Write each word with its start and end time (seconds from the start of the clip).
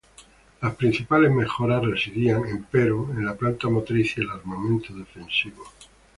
Las 0.63 0.73
principales 0.77 1.29
mejoras 1.31 1.85
residían, 1.85 2.43
empero, 2.47 3.09
en 3.11 3.23
la 3.23 3.35
planta 3.35 3.69
motriz 3.69 4.17
y 4.17 4.21
el 4.21 4.31
armamento 4.31 4.95
defensivo. 4.95 5.63